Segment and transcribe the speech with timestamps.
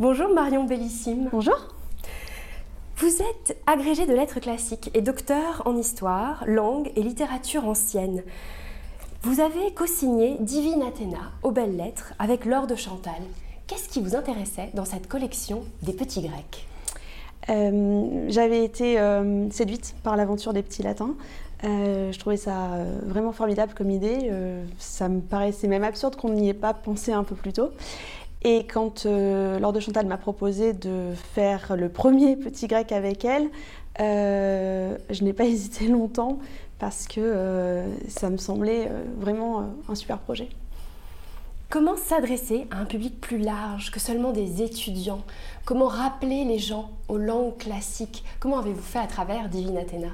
[0.00, 1.28] Bonjour Marion Bellissime.
[1.30, 1.58] Bonjour.
[2.96, 8.22] Vous êtes agrégée de lettres classiques et docteur en histoire, langue et littérature ancienne.
[9.20, 13.20] Vous avez co-signé Divine Athéna aux belles lettres avec Laure de Chantal.
[13.66, 16.66] Qu'est-ce qui vous intéressait dans cette collection des petits grecs
[17.50, 21.14] euh, J'avais été euh, séduite par l'aventure des petits latins.
[21.62, 22.70] Euh, je trouvais ça
[23.04, 24.32] vraiment formidable comme idée.
[24.78, 27.68] ça me paraissait même absurde qu'on n'y ait pas pensé un peu plus tôt.
[28.42, 33.50] Et quand Laure de Chantal m'a proposé de faire le premier petit grec avec elle,
[33.98, 36.38] je n'ai pas hésité longtemps
[36.80, 40.48] parce que euh, ça me semblait euh, vraiment euh, un super projet.
[41.68, 45.20] Comment s'adresser à un public plus large que seulement des étudiants?
[45.64, 48.24] Comment rappeler les gens aux langues classiques?
[48.40, 50.08] Comment avez-vous fait à travers Divine Athéna?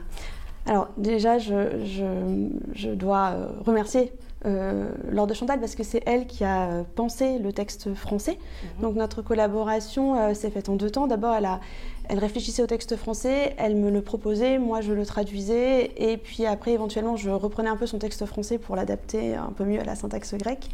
[0.67, 4.13] Alors déjà, je, dois remercier
[4.45, 8.39] Laure de Chantal parce que c'est elle qui a pensé le texte français.
[8.77, 8.83] Mhm.
[8.83, 11.09] Donc notre collaboration s'est faite en deux temps.
[11.09, 11.61] D'abord, elle a,
[12.09, 16.47] elle réfléchissait au texte français, elle me le proposait, moi je le traduisais, et puis
[16.47, 19.85] après éventuellement je reprenais un peu son texte français pour l'adapter un peu mieux à
[19.85, 20.69] la syntaxe grecque.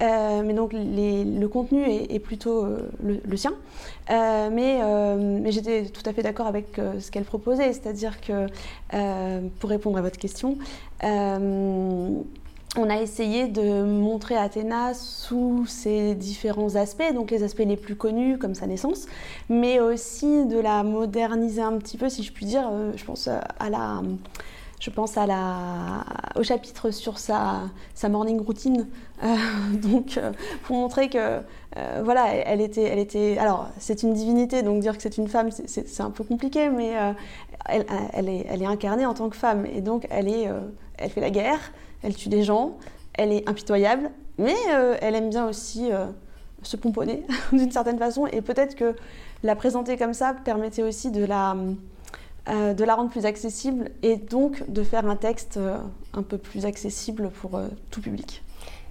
[0.00, 3.52] Euh, mais donc le contenu est, plutôt euh, le, sien.
[4.10, 4.80] Euh, mais,
[5.40, 8.46] mais j'étais tout à fait d'accord avec ce qu'elle proposait, c'est-à-dire que,
[9.58, 10.58] pour répondre à votre question,
[12.76, 17.96] on a essayé de montrer Athéna sous ses différents aspects, donc les aspects les plus
[17.96, 19.06] connus comme sa naissance,
[19.48, 22.68] mais aussi de la moderniser un petit peu, si je puis dire.
[22.70, 24.02] Euh, je pense à la,
[24.80, 26.04] je pense à la,
[26.36, 27.62] au chapitre sur sa,
[27.94, 28.86] sa morning routine,
[29.24, 29.34] euh,
[29.72, 30.32] donc euh,
[30.64, 31.40] pour montrer que
[32.02, 33.38] voilà, elle était, elle était.
[33.38, 36.92] Alors c'est une divinité, donc dire que c'est une femme, c'est un peu compliqué, mais
[37.66, 40.50] elle, elle, est, elle est incarnée en tant que femme, et donc elle est,
[40.96, 41.60] elle fait la guerre
[42.02, 42.76] elle tue des gens,
[43.14, 46.06] elle est impitoyable, mais euh, elle aime bien aussi euh,
[46.62, 48.26] se pomponner d'une certaine façon.
[48.26, 48.94] Et peut-être que
[49.42, 51.56] la présenter comme ça permettait aussi de la,
[52.48, 55.58] euh, de la rendre plus accessible et donc de faire un texte
[56.14, 58.42] un peu plus accessible pour tout public.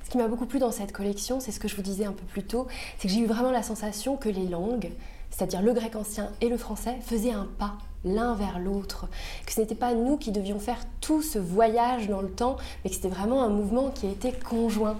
[0.04, 2.14] Ce qui m'a beaucoup plu dans cette collection, c'est ce que je vous disais un
[2.14, 2.68] peu plus tôt,
[2.98, 4.90] c'est que j'ai eu vraiment la sensation que les langues,
[5.32, 7.78] c'est-à-dire le grec ancien et le français, faisaient un pas
[8.08, 9.08] l'un vers l'autre,
[9.46, 12.90] que ce n'était pas nous qui devions faire tout ce voyage dans le temps, mais
[12.90, 14.98] que c'était vraiment un mouvement qui était conjoint.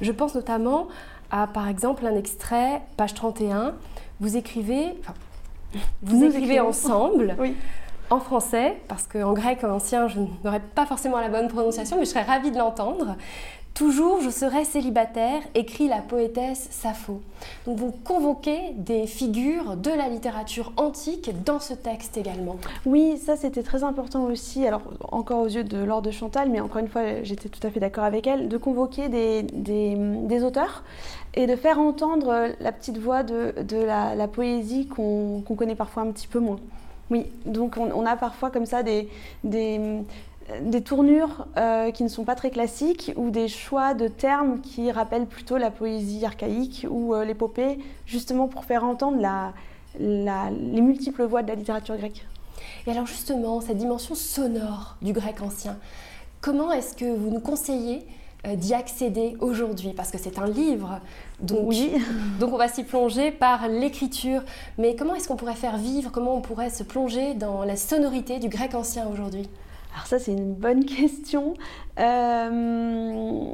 [0.00, 0.88] Je pense notamment
[1.30, 3.74] à, par exemple, un extrait, page 31,
[4.20, 4.94] vous écrivez,
[6.02, 7.36] vous écrivez ensemble.
[8.10, 12.10] En français, parce qu'en grec ancien, je n'aurais pas forcément la bonne prononciation, mais je
[12.10, 13.16] serais ravie de l'entendre.
[13.74, 17.22] Toujours je serai célibataire, écrit la poétesse Sappho.
[17.66, 22.56] Donc vous convoquez des figures de la littérature antique dans ce texte également.
[22.84, 26.60] Oui, ça c'était très important aussi, alors encore aux yeux de Laure de Chantal, mais
[26.60, 30.84] encore une fois j'étais tout à fait d'accord avec elle, de convoquer des, auteurs
[31.34, 33.54] et de faire entendre la petite voix de,
[33.84, 36.58] la, poésie qu'on connaît parfois un petit peu moins.
[37.10, 39.08] Oui, donc on, a parfois comme ça des
[40.60, 44.90] des tournures euh, qui ne sont pas très classiques ou des choix de termes qui
[44.90, 49.18] rappellent plutôt la poésie archaïque ou euh, l'épopée, justement pour faire entendre
[49.98, 52.26] les multiples voix de la littérature grecque.
[52.86, 55.76] Et alors justement, cette dimension sonore du grec ancien,
[56.40, 58.06] comment est-ce que vous nous conseillez
[58.46, 59.92] euh, d'y accéder aujourd'hui?
[59.94, 61.00] Parce que c'est un livre,
[61.40, 61.92] donc, oui.
[62.40, 64.42] donc on va s'y plonger par l'écriture.
[64.78, 68.38] Mais comment est-ce qu'on pourrait faire vivre, comment on pourrait se plonger dans la sonorité
[68.38, 69.48] du grec ancien aujourd'hui?
[69.94, 71.54] Alors ça, c'est une bonne question.
[71.98, 73.51] Euh,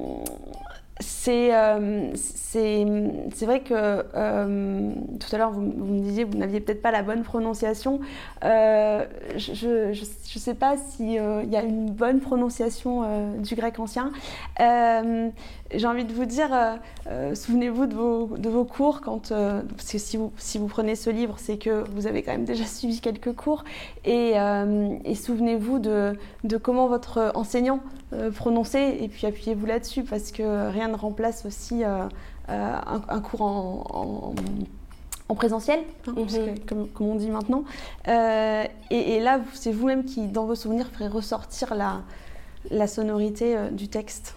[1.00, 6.90] euh, c'est vrai que euh, tout à l'heure, vous, me disiez vous n'aviez peut-être pas
[6.90, 8.00] la bonne prononciation.
[8.42, 11.18] je ne sais pas s'il y
[11.56, 14.12] a une bonne prononciation du grec ancien.
[15.74, 16.76] J'ai envie de vous dire, euh,
[17.08, 20.66] euh, souvenez-vous de vos, de vos, cours, quand, euh, parce que si vous, si vous
[20.66, 23.64] prenez ce livre, c'est que vous avez quand même déjà suivi quelques cours,
[24.06, 24.34] et,
[25.04, 27.80] et souvenez-vous de, de, comment votre enseignant
[28.34, 32.08] prononçait, et puis appuyez-vous là-dessus, parce que rien remplace aussi un,
[32.48, 34.34] un, cours en,
[35.28, 36.58] en présentiel, hein, mhm.
[36.66, 37.64] comme, comme, on dit maintenant.
[38.06, 42.02] Et, et, là, c'est vous-même qui, dans vos souvenirs, ferez ressortir la,
[42.70, 44.34] la sonorité du texte.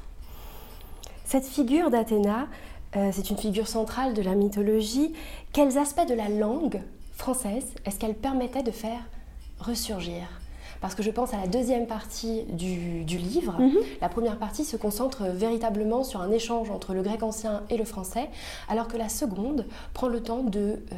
[1.31, 2.47] Cette figure d'Athéna,
[2.97, 5.13] euh, c'est une figure centrale de la mythologie.
[5.53, 6.81] Quels aspects de la langue
[7.13, 8.99] française est-ce qu'elle permettait de faire
[9.59, 10.40] ressurgir?
[10.81, 13.55] Parce que je pense à la deuxième partie du, livre.
[13.59, 13.77] Mhm.
[14.01, 17.85] La première partie se concentre véritablement sur un échange entre le grec ancien et le
[17.85, 18.29] français,
[18.67, 20.95] alors que la seconde prend le temps de euh,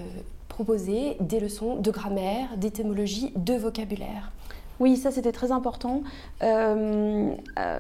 [0.48, 4.32] proposer des leçons de grammaire, d'étymologie, de vocabulaire.
[4.80, 6.02] Oui, ça c'était très important
[6.42, 7.34] euh,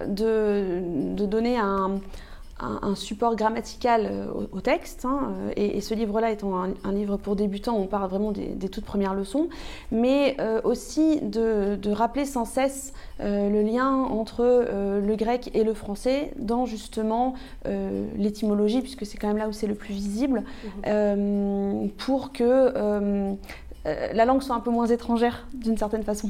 [0.08, 2.00] de, donner un,
[2.82, 7.88] un, support grammatical au, texte, hein, et, ce livre-là étant un, livre pour débutants, on
[7.88, 9.50] parle vraiment des, toutes premières leçons,
[9.92, 14.44] mais aussi de, de, rappeler sans cesse le lien entre
[15.02, 17.34] le grec et le français dans justement
[18.18, 20.44] l'étymologie, puisque c'est quand même là où c'est le plus visible,
[20.86, 21.90] mmh.
[21.98, 23.36] pour que
[23.86, 26.30] la langue soit un peu moins étrangère d'une certaine façon.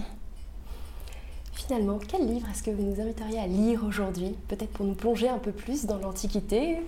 [1.67, 5.29] Finalement, quel livre est-ce que vous nous inviteriez à lire aujourd'hui Peut-être pour nous plonger
[5.29, 6.81] un peu plus dans l'Antiquité?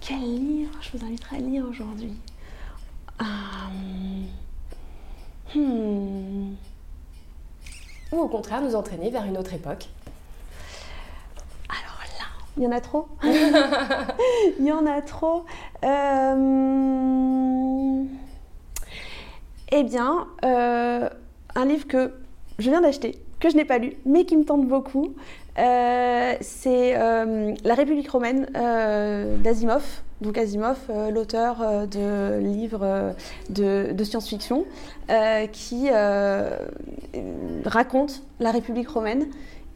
[0.00, 2.12] Quel livre je vous inviterais à lire aujourd'hui?
[3.20, 3.24] Euh,
[5.54, 6.54] hmm.
[8.10, 9.88] Ou au contraire, nous entraîner vers une autre époque
[11.68, 12.24] Alors là,
[12.56, 13.06] il y en a trop
[14.58, 15.44] Il y en a trop.
[15.84, 18.04] Euh,
[19.70, 21.08] eh bien, euh,
[21.54, 22.19] un livre que
[22.60, 25.14] je viens d'acheter, que je n'ai pas lu, mais qui me tente beaucoup.
[25.58, 29.84] Euh, c'est euh, La République romaine euh, d'Asimov.
[30.20, 30.78] Donc Asimov,
[31.10, 33.14] l'auteur de livres
[33.48, 34.66] de, science-fiction,
[35.50, 35.88] qui
[37.64, 39.28] raconte la République romaine.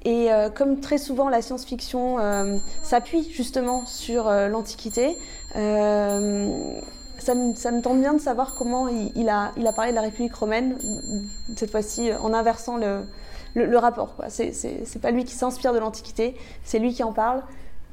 [0.05, 2.19] Et comme très souvent la science-fiction
[2.83, 5.17] s'appuie justement sur l'Antiquité,
[7.19, 9.97] ça me, ça me, tente bien de savoir comment il, a, il, a, parlé de
[9.97, 10.77] la République romaine,
[11.57, 13.05] cette fois-ci en inversant le,
[13.55, 14.15] le, rapport.
[14.29, 17.43] C'est pas lui qui s'inspire de l'Antiquité, c'est lui qui en parle.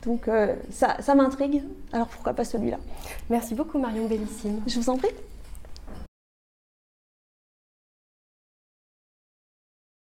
[0.05, 1.63] Donc euh, ça, ça m'intrigue,
[1.93, 2.77] alors pourquoi pas celui-là?
[3.29, 4.61] Merci beaucoup Marion Bellissime.
[4.65, 5.11] Je vous en prie.